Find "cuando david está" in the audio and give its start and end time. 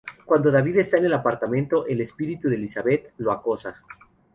0.25-0.97